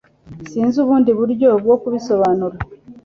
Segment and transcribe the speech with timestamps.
[0.49, 2.57] Sinzi ubundi buryo bwo kubisobanura